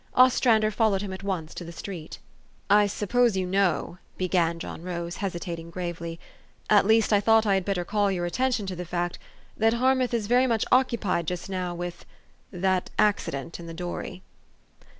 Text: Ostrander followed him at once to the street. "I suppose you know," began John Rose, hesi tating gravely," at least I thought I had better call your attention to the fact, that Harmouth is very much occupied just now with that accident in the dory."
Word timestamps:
Ostrander 0.15 0.71
followed 0.71 1.03
him 1.03 1.13
at 1.13 1.21
once 1.21 1.53
to 1.53 1.63
the 1.63 1.71
street. 1.71 2.17
"I 2.71 2.87
suppose 2.87 3.37
you 3.37 3.45
know," 3.45 3.99
began 4.17 4.57
John 4.57 4.81
Rose, 4.81 5.17
hesi 5.17 5.37
tating 5.39 5.69
gravely," 5.69 6.19
at 6.71 6.87
least 6.87 7.13
I 7.13 7.19
thought 7.19 7.45
I 7.45 7.53
had 7.53 7.65
better 7.65 7.85
call 7.85 8.09
your 8.11 8.25
attention 8.25 8.65
to 8.65 8.75
the 8.75 8.83
fact, 8.83 9.19
that 9.57 9.73
Harmouth 9.73 10.15
is 10.15 10.25
very 10.25 10.47
much 10.47 10.65
occupied 10.71 11.27
just 11.27 11.51
now 11.51 11.75
with 11.75 12.03
that 12.51 12.89
accident 12.97 13.59
in 13.59 13.67
the 13.67 13.75
dory." 13.75 14.23